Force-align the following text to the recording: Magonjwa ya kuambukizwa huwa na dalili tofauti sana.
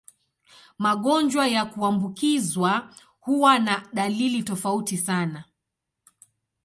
Magonjwa 0.79 1.47
ya 1.47 1.65
kuambukizwa 1.65 2.89
huwa 3.19 3.59
na 3.59 3.87
dalili 3.93 4.43
tofauti 4.43 4.97
sana. 4.97 5.43